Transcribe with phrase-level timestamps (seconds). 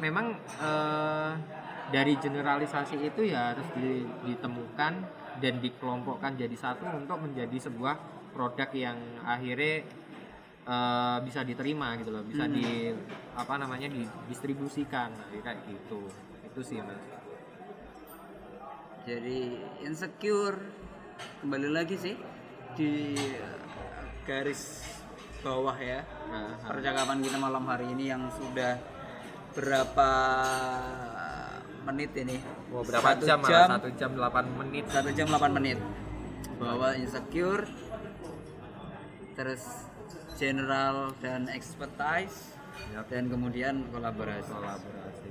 [0.00, 1.32] memang eh,
[1.90, 4.92] dari generalisasi itu ya harus di- ditemukan
[5.38, 7.94] dan dikelompokkan jadi satu untuk menjadi sebuah
[8.32, 9.84] produk yang akhirnya
[10.64, 12.54] eh, bisa diterima gitu loh bisa Hmm.
[12.54, 12.94] di
[13.34, 15.12] apa namanya didistribusikan.
[15.30, 16.08] Kayak gitu.
[16.46, 16.98] Itu sih mas.
[19.04, 20.60] Jadi insecure
[21.40, 22.14] kembali lagi sih
[22.76, 23.16] di
[24.22, 24.84] garis
[25.40, 28.76] bawah ya Nah, percakapan kita malam hari ini yang sudah
[29.54, 30.10] berapa
[31.90, 32.36] menit ini?
[32.70, 33.50] Wah, berapa Satu jam, malah?
[33.50, 33.68] jam.
[33.78, 34.84] Satu jam 8 menit.
[34.90, 35.78] Satu jam 8 menit.
[36.60, 37.64] Bahwa insecure
[39.34, 39.62] terus
[40.36, 42.52] general dan expertise
[42.92, 43.08] Yap.
[43.08, 44.52] dan kemudian kolaborasi.
[44.52, 45.30] Kolaborasi.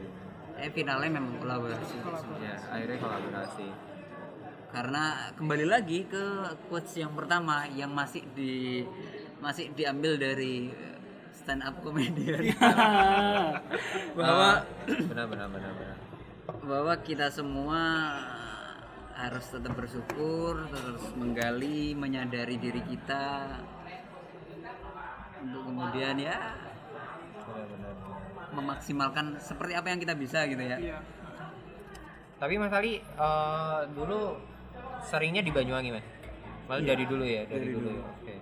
[0.59, 1.95] Eh finalnya memang kolaborasi.
[2.41, 3.67] Ya akhirnya kolaborasi.
[4.69, 6.25] Karena kembali lagi ke
[6.69, 8.85] quotes yang pertama yang masih di
[9.41, 10.69] masih diambil dari
[11.49, 12.45] stand up comedian.
[14.13, 15.97] Bahwa Ah, benar benar benar benar.
[16.61, 17.81] Bahwa kita semua
[19.17, 23.57] harus tetap bersyukur terus menggali menyadari diri kita
[25.41, 26.37] untuk kemudian ya
[27.49, 27.93] benar benar
[28.53, 30.77] memaksimalkan seperti apa yang kita bisa gitu ya.
[30.77, 30.99] Iya.
[32.39, 34.37] tapi Mas Ali eh, dulu
[35.03, 36.05] seringnya di Banyuwangi mas?
[36.69, 38.35] Malah dari dulu ya dari, dulu, ya oke.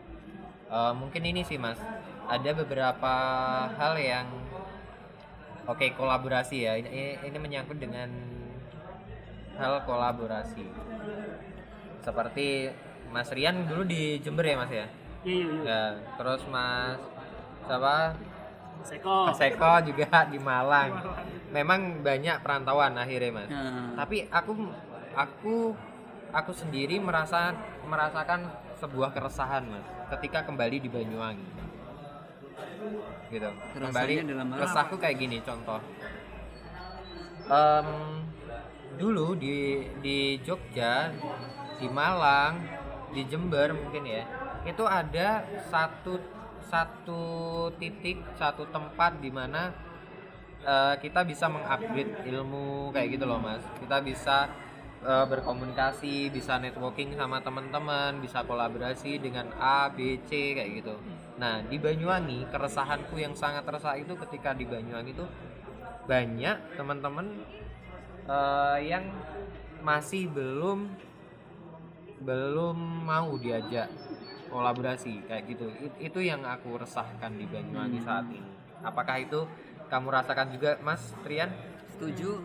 [0.68, 1.80] Eh, mungkin ini sih mas
[2.28, 3.14] ada beberapa
[3.80, 4.28] hal yang
[5.64, 6.74] oke kolaborasi ya.
[6.76, 8.12] Ini, ini- menyangkut dengan
[9.56, 10.68] hal kolaborasi.
[12.04, 12.72] Seperti
[13.12, 14.88] Mas Rian dulu di Jember ya mas ya?
[15.24, 15.64] Iya, iya, iya.
[15.64, 15.82] ya
[16.20, 17.00] terus Mas
[17.68, 18.16] siapa?
[18.86, 19.32] Seko.
[19.32, 20.92] Mas Eko juga di Malang.
[21.52, 23.50] Memang banyak perantauan akhirnya mas.
[23.50, 24.52] Nah, tapi aku
[25.16, 25.56] aku
[26.32, 27.56] aku sendiri merasa
[27.88, 31.67] merasakan sebuah keresahan mas ketika kembali di Banyuwangi
[33.32, 33.50] gitu.
[33.76, 34.14] Kembali
[34.58, 35.80] resahku kayak gini contoh.
[37.48, 37.88] Em,
[39.00, 41.14] dulu di di Jogja
[41.78, 42.60] di Malang
[43.14, 44.26] di Jember mungkin ya
[44.68, 46.20] itu ada satu
[46.60, 47.24] satu
[47.80, 49.72] titik satu tempat di mana
[50.66, 53.64] eh, kita bisa mengupgrade ilmu kayak gitu loh mas.
[53.80, 54.52] Kita bisa
[55.04, 60.96] eh, berkomunikasi bisa networking sama teman-teman bisa kolaborasi dengan A B C kayak gitu.
[61.38, 65.26] Nah di Banyuwangi keresahanku yang sangat resah itu ketika di Banyuwangi itu
[66.08, 67.28] banyak teman-teman
[68.26, 69.06] eh, yang
[69.84, 70.90] masih belum
[72.18, 73.94] belum mau diajak
[74.50, 75.70] kolaborasi kayak gitu.
[75.78, 78.50] It- itu yang aku resahkan di Banyuwangi saat ini.
[78.82, 79.46] Apakah itu
[79.88, 81.54] kamu rasakan juga Mas Trian
[81.94, 82.42] setuju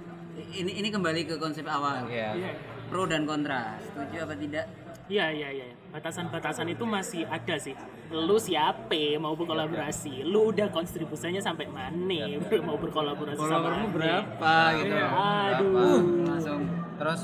[0.52, 2.08] ini ini kembali ke konsep awal.
[2.08, 2.52] Ya Iya.
[2.88, 3.76] pro dan kontra.
[3.80, 4.66] Setuju apa tidak?
[5.10, 5.66] Iya, iya, iya.
[5.92, 7.76] Batasan-batasan itu masih ada sih.
[8.12, 10.24] Lu siapa mau berkolaborasi?
[10.24, 12.28] Lu udah kontribusinya sampai mana?
[12.68, 16.00] Mau berkolaborasi sama berapa gitu Aduh.
[16.28, 16.60] langsung.
[16.96, 17.20] Terus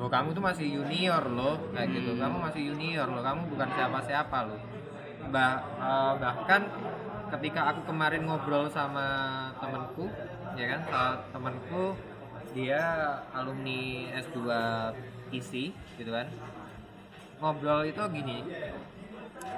[0.00, 1.60] lo kamu tuh masih junior loh.
[1.76, 2.10] Kayak gitu.
[2.16, 3.22] Kamu masih junior loh.
[3.22, 4.60] Kamu bukan siapa-siapa loh.
[5.28, 6.64] Bah eh, bahkan
[7.38, 9.06] ketika aku kemarin ngobrol sama
[9.60, 10.08] temanku
[10.56, 10.80] ya kan?
[10.88, 11.94] Sama temanku
[12.52, 12.82] dia
[13.32, 14.38] alumni S2
[15.30, 16.26] ISI gitu kan.
[17.40, 18.44] Ngobrol itu gini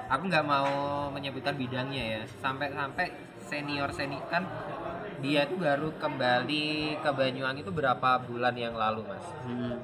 [0.07, 0.69] aku nggak mau
[1.11, 2.21] menyebutkan bidangnya ya.
[2.39, 3.11] Sampai-sampai
[3.43, 4.47] senior senior kan
[5.19, 9.25] dia tuh baru kembali ke Banyuwangi itu berapa bulan yang lalu mas?
[9.45, 9.79] Hmm.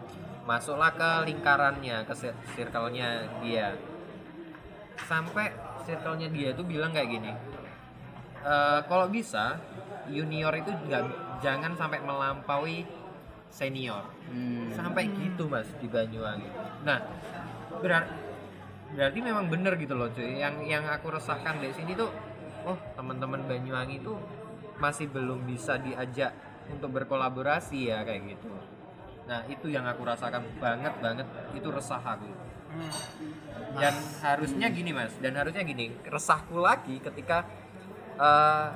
[0.49, 3.77] masuklah ke lingkarannya ke cir- circle-nya dia.
[5.05, 5.53] Sampai
[5.85, 7.29] circle-nya dia tuh bilang kayak gini
[8.41, 9.61] "Eh, kalau bisa
[10.09, 11.03] junior itu nggak
[11.39, 12.85] jangan sampai melampaui
[13.49, 14.05] senior.
[14.29, 14.69] Hmm.
[14.77, 16.49] sampai gitu mas di Banyuwangi.
[16.85, 17.01] Nah
[17.81, 18.13] berar-
[18.93, 20.37] berarti memang bener gitu loh cuy.
[20.37, 22.13] Yang yang aku resahkan dari sini tuh
[22.69, 24.21] oh teman-teman Banyuwangi tuh
[24.77, 26.31] masih belum bisa diajak
[26.69, 28.53] untuk berkolaborasi ya kayak gitu.
[29.25, 31.25] Nah itu yang aku rasakan banget banget.
[31.57, 32.29] Itu resah aku.
[33.81, 35.17] Dan harusnya gini mas.
[35.17, 37.49] Dan harusnya gini resahku lagi ketika
[38.21, 38.69] eh,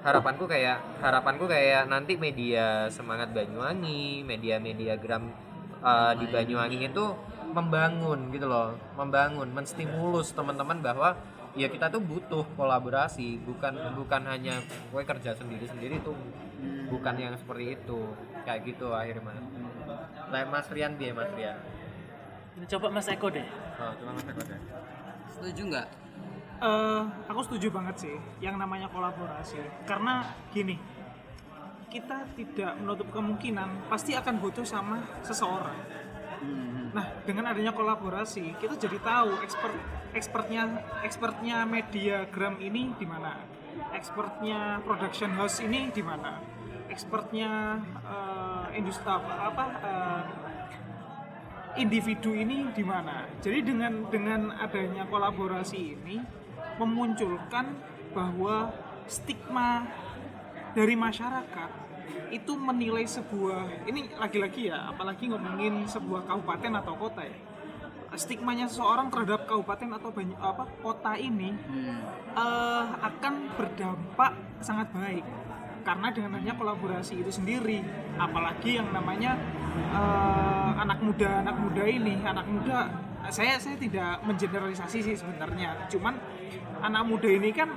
[0.00, 5.28] harapanku kayak harapanku kayak nanti media semangat Banyuwangi media-media gram
[5.80, 7.04] eh, di Banyuwangi itu
[7.50, 11.18] membangun gitu loh membangun menstimulus teman-teman bahwa
[11.58, 14.62] ya kita tuh butuh kolaborasi bukan bukan hanya
[14.94, 16.14] gue kerja sendiri sendiri tuh
[16.86, 18.00] bukan yang seperti itu
[18.46, 19.38] kayak gitu akhirnya mas
[20.30, 21.58] Lah, Mas Rian dia Mas Rian
[22.70, 23.42] Coba Mas Eko deh.
[23.82, 24.60] oh, cuma Mas Eko deh.
[25.34, 25.88] setuju nggak
[26.60, 29.56] Eh, aku setuju banget sih yang namanya kolaborasi
[29.88, 30.76] karena gini
[31.88, 35.80] kita tidak menutup kemungkinan pasti akan butuh sama seseorang
[36.40, 36.88] Hmm.
[36.96, 39.76] nah dengan adanya kolaborasi kita jadi tahu expert
[40.16, 43.44] expertnya expertnya media gram ini di mana
[43.92, 46.40] expertnya production house ini di mana
[46.88, 50.22] expertnya eh, industri apa, apa eh,
[51.78, 53.30] individu ini di mana.
[53.38, 56.39] Jadi dengan dengan adanya kolaborasi ini
[56.80, 57.76] memunculkan
[58.16, 58.72] bahwa
[59.04, 59.84] stigma
[60.72, 61.70] dari masyarakat
[62.30, 67.36] itu menilai sebuah ini lagi-lagi ya apalagi ngomongin sebuah kabupaten atau kota ya
[68.18, 71.98] stigmanya seseorang terhadap kabupaten atau banyak apa kota ini Hmm.
[72.34, 75.22] eh, akan berdampak sangat baik
[75.86, 77.80] karena dengan adanya kolaborasi itu sendiri
[78.18, 79.38] apalagi yang namanya
[79.94, 85.86] eh, anak muda anak muda ini anak muda saya saya tidak mengeneralisasi sih sebenarnya.
[85.88, 86.18] Cuman
[86.80, 87.70] anak muda ini kan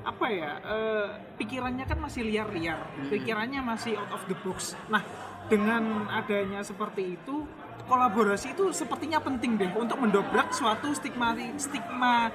[0.00, 2.80] apa ya eh, pikirannya kan masih liar-liar.
[3.10, 4.72] Pikirannya masih out of the box.
[4.88, 5.04] Nah
[5.50, 7.44] dengan adanya seperti itu
[7.84, 12.30] kolaborasi itu sepertinya penting deh untuk mendobrak suatu stigma stigma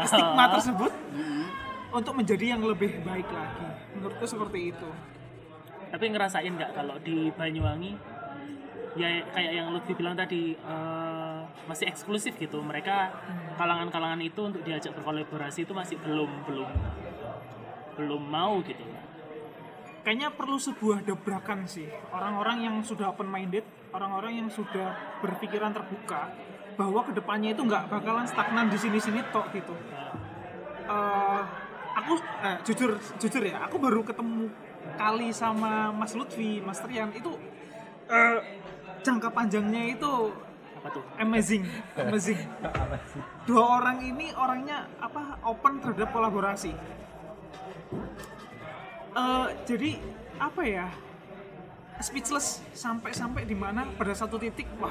[0.08, 1.44] stigma tersebut Hmm.
[1.92, 3.68] untuk menjadi yang lebih baik lagi.
[3.94, 4.88] Menurutku seperti itu.
[5.92, 7.94] Tapi ngerasain nggak kalau di Banyuwangi
[8.94, 12.62] ya kayak yang Lutfi bilang tadi eh, masih eksklusif gitu.
[12.62, 13.10] Mereka
[13.58, 16.70] kalangan-kalangan itu untuk diajak berkolaborasi itu masih belum belum
[17.94, 18.82] belum mau gitu.
[20.02, 23.62] kayaknya perlu sebuah dobrakan sih orang-orang yang sudah open minded
[23.94, 24.92] orang-orang yang sudah
[25.22, 26.28] berpikiran terbuka
[26.76, 29.72] bahwa ke depannya itu nggak bakalan stagnan di sini-sini tok gitu
[30.84, 31.42] Eh,
[31.96, 32.12] aku
[32.44, 34.52] eh, jujur jujur ya aku baru ketemu
[35.00, 37.32] kali sama Mas Lutfi Mas Trian itu
[38.12, 38.38] eh,
[39.04, 40.32] jangka panjangnya itu
[40.80, 41.04] Apa tuh?
[41.20, 41.64] amazing
[42.00, 42.40] amazing.
[43.44, 46.72] Dua orang ini orangnya apa open terhadap kolaborasi.
[49.14, 50.00] Eh, jadi
[50.42, 50.86] apa ya
[52.02, 54.90] speechless sampai-sampai di mana pada satu titik wah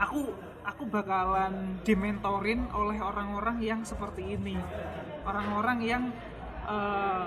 [0.00, 0.32] aku
[0.64, 4.56] aku bakalan dimentorin oleh orang-orang yang seperti ini.
[5.26, 6.02] Orang-orang yang
[6.64, 7.24] eh,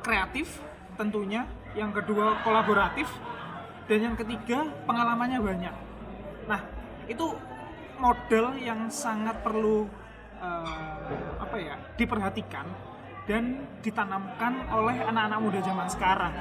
[0.00, 0.62] kreatif
[0.96, 1.44] tentunya
[1.76, 3.04] yang kedua kolaboratif
[3.86, 5.74] dan yang ketiga pengalamannya banyak
[6.46, 6.60] nah
[7.06, 7.34] itu
[7.96, 9.86] model yang sangat perlu
[10.38, 12.66] eh, apa ya diperhatikan
[13.26, 16.34] dan ditanamkan oleh anak-anak muda zaman sekarang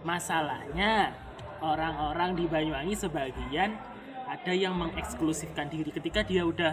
[0.00, 1.12] Masalahnya
[1.60, 3.76] orang-orang di Banyuwangi sebagian
[4.24, 6.72] ada yang mengeksklusifkan diri ketika dia udah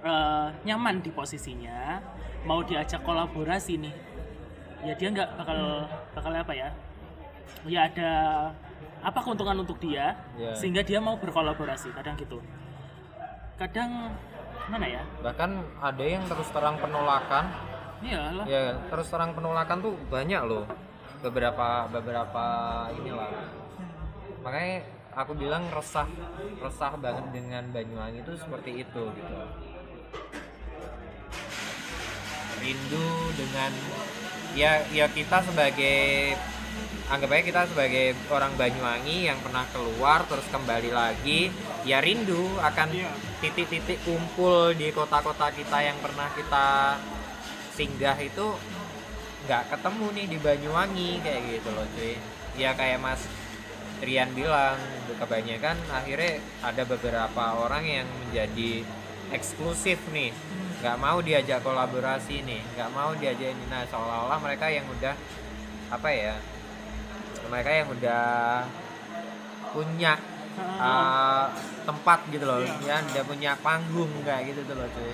[0.00, 2.00] eh, nyaman di posisinya,
[2.48, 3.94] mau diajak kolaborasi nih,
[4.88, 5.84] ya dia nggak bakal
[6.16, 6.68] bakal apa ya?
[7.64, 8.10] Ya ada
[9.02, 10.54] apa keuntungan untuk dia Ya.
[10.54, 12.38] sehingga dia mau berkolaborasi kadang gitu.
[13.58, 14.14] Kadang
[14.70, 15.02] mana ya?
[15.20, 17.50] bahkan ada yang terus terang penolakan
[17.98, 18.46] Iyalah.
[18.46, 20.62] ya terus terang penolakan tuh banyak loh
[21.18, 22.44] beberapa beberapa
[22.94, 23.26] inilah
[24.42, 26.06] makanya aku bilang resah
[26.62, 29.34] resah banget dengan Banyuwangi itu seperti itu gitu
[32.62, 33.70] rindu dengan
[34.54, 36.34] ya ya kita sebagai
[37.12, 41.52] anggap aja kita sebagai orang Banyuwangi yang pernah keluar terus kembali lagi
[41.84, 43.12] ya rindu akan Iya.
[43.44, 46.96] titik-titik kumpul di kota-kota kita yang pernah kita
[47.76, 48.56] singgah itu
[49.44, 52.16] nggak ketemu nih di Banyuwangi kayak gitu loh cuy.
[52.56, 53.28] Ya kayak Mas
[54.00, 54.80] Rian bilang
[55.20, 58.88] kebanyakan akhirnya ada beberapa orang yang menjadi
[59.36, 60.32] eksklusif nih.
[60.80, 65.14] Nggak mau diajak kolaborasi nih nggak mau diajak ini nah seolah-olah mereka yang udah
[65.92, 66.34] apa ya
[67.52, 68.24] mereka yang udah
[69.76, 70.16] punya
[70.80, 71.52] uh,
[71.84, 75.12] tempat gitu loh ya udah punya panggung kayak gitu tuh loh cuy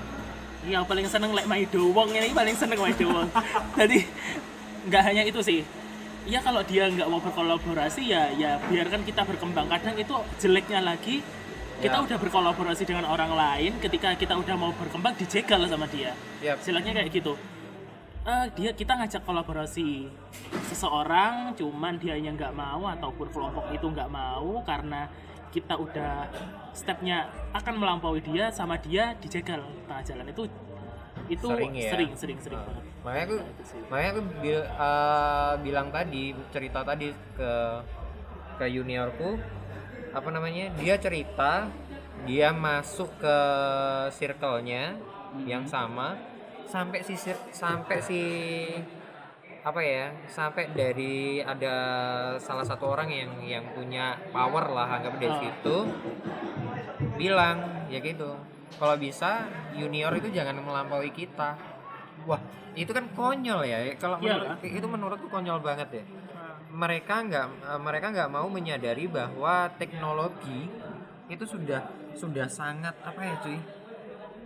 [0.59, 3.31] Iya paling seneng lek main doang ini paling seneng main doang.
[3.79, 4.03] Jadi
[4.91, 5.63] nggak hanya itu sih.
[6.27, 9.71] Iya kalau dia nggak mau berkolaborasi ya ya biarkan kita berkembang.
[9.71, 11.23] Kadang itu jeleknya lagi
[11.79, 12.03] kita Ya.
[12.03, 16.11] udah berkolaborasi dengan orang lain ketika kita udah mau berkembang dijegal sama dia.
[16.43, 16.59] Yap.
[16.67, 17.39] Jeleknya kayak gitu.
[18.27, 20.11] Eh, dia kita ngajak kolaborasi
[20.69, 25.09] seseorang cuman dia yang nggak mau ataupun kelompok itu nggak mau karena
[25.49, 26.29] kita udah
[26.77, 27.25] stepnya
[27.57, 29.65] akan melampaui dia sama dia dijegal.
[29.89, 30.45] Tengah jalan itu
[31.29, 31.91] itu Sering ya?
[31.93, 32.85] sering sering sering Nah, banget.
[33.05, 33.37] Makanya aku
[33.89, 36.23] makanya aku bil- eh, bilang tadi
[36.53, 37.53] cerita tadi ke
[38.59, 39.31] ke juniorku
[40.09, 41.69] apa namanya dia cerita
[42.25, 43.37] dia masuk ke
[44.11, 44.97] circle-nya
[45.45, 46.17] yang sama
[46.69, 47.15] sampai si
[47.51, 48.21] sampai si
[49.59, 51.75] apa ya sampai dari ada
[52.39, 55.41] salah satu orang yang yang punya power lah anggap dari Ah.
[55.43, 55.77] situ
[57.19, 58.37] bilang ya gitu.
[58.79, 61.57] Kalau bisa junior itu jangan melampaui kita.
[62.29, 62.41] Wah
[62.77, 63.79] itu kan konyol ya.
[63.99, 64.55] Kalau Iyalah.
[64.55, 66.05] menurut, itu menurutku konyol banget ya.
[66.05, 70.69] Nah, mereka nggak eh, mereka nggak mau menyadari bahwa teknologi
[71.27, 71.83] itu sudah
[72.15, 73.59] sudah sangat apa ya cuy?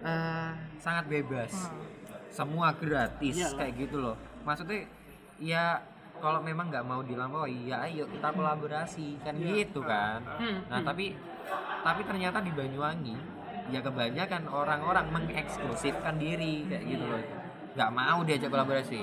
[0.03, 0.51] Eh,
[0.81, 1.53] sangat bebas.
[1.69, 1.92] Hmm.
[2.33, 3.59] Semua gratis Iyalah.
[3.61, 4.17] kayak gitu loh.
[4.43, 4.89] Maksudnya
[5.37, 5.85] ya
[6.19, 10.25] kalau memang nggak mau dilampaui ya ayo kita kolaborasi kan gitu kan.
[10.41, 10.87] Hmm, nah hmm.
[10.89, 11.07] tapi
[11.83, 13.17] tapi ternyata di Banyuwangi
[13.71, 17.23] ya kebanyakan orang-orang mengeksklusifkan diri kayak gitu loh.
[17.77, 19.01] Nggak mau diajak kolaborasi.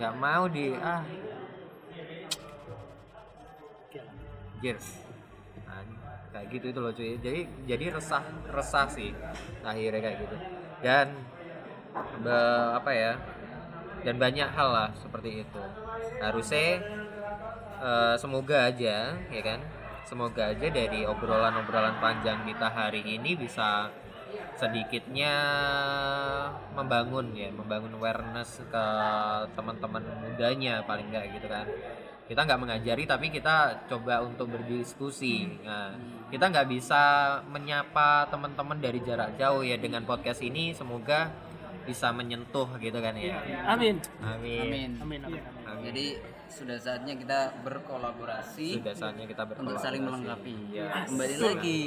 [0.00, 1.04] Nggak mau di ah.
[4.62, 4.88] Gears.
[5.68, 5.84] Nah,
[6.32, 7.20] kayak gitu itu loh cuy.
[7.20, 9.12] Jadi jadi resah resah sih
[9.60, 10.36] akhirnya kayak gitu.
[10.80, 11.06] Dan
[12.20, 13.12] be- apa ya
[14.04, 15.62] dan banyak hal lah seperti itu.
[16.20, 16.82] Harusnya
[17.80, 19.60] eh, semoga aja ya kan?
[20.04, 23.88] Semoga aja dari obrolan-obrolan panjang kita hari ini bisa
[24.54, 25.34] sedikitnya
[26.74, 28.86] membangun ya membangun awareness ke
[29.54, 31.66] teman-teman mudanya paling enggak gitu kan.
[32.24, 35.60] Kita nggak mengajari tapi kita coba untuk berdiskusi.
[35.64, 35.96] Nah
[36.28, 37.02] kita nggak bisa
[37.48, 39.80] menyapa teman-teman dari jarak jauh ya.
[39.80, 41.32] Dengan podcast ini semoga
[41.84, 43.36] bisa menyentuh gitu kan ya
[43.66, 43.96] Amin.
[43.96, 44.60] amin, Amin.
[44.60, 44.90] Amin.
[44.98, 45.20] Amin.
[45.30, 45.42] Iya.
[45.42, 45.64] amin.
[45.64, 45.82] Amin.
[45.84, 46.06] Jadi
[46.46, 50.54] sudah saatnya kita berkolaborasi sudah saatnya kita untuk berkolaborasi saling melengkapi.
[50.70, 50.86] ya.
[51.04, 51.80] Kembali lagi.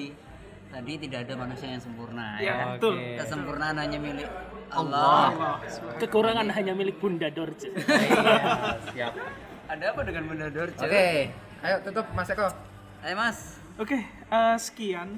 [0.68, 2.66] Tadi tidak ada manusia yang sempurna Iya, ya.
[2.76, 2.96] betul.
[3.16, 4.28] Kesempurnaan hanya milik
[4.68, 5.32] Allah.
[5.32, 5.56] Allah.
[5.96, 7.72] Kekurangan hanya milik Bunda Dorce.
[7.72, 9.14] Iya, siap
[9.66, 10.76] Ada apa dengan Bunda Dorce?
[10.78, 11.08] oke
[11.58, 12.48] ayo tutup mas Eko
[13.00, 13.40] Ayo Mas.
[13.78, 15.16] Oke, eh, sekian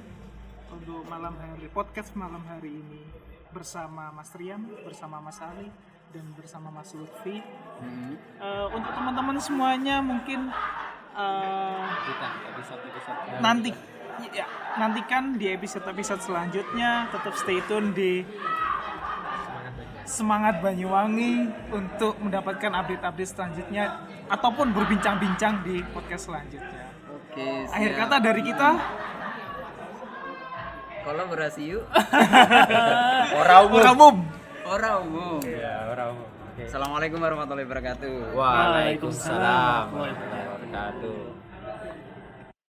[0.70, 3.02] untuk malam hari podcast malam hari ini
[3.50, 5.70] bersama Mas Riam, bersama Mas Ali,
[6.14, 7.42] dan bersama Mas Lutfi.
[7.80, 8.14] Hmm.
[8.18, 10.50] Eh, untuk teman-teman semuanya mungkin
[11.16, 13.70] eh, kita episode episode nanti
[14.34, 17.08] ya, nantikan di episode-episode selanjutnya.
[17.14, 18.22] Tetap stay tune di
[20.10, 26.90] Semangat Banyuwangi untuk mendapatkan update-update selanjutnya ataupun berbincang-bincang di podcast selanjutnya.
[27.14, 27.70] Oke.
[27.70, 28.70] Akhir kata dari kita,
[31.04, 31.84] kolaborasi yuk.
[33.40, 34.16] orang umum orang umum.
[34.70, 35.40] Orang umum.
[35.44, 38.14] ya orang umum oke Assalamualaikum warahmatullahi wabarakatuh.
[38.38, 39.86] Waalaikumsalam Waalaikumsalam.
[39.96, 41.18] warahmatullahi wabarakatuh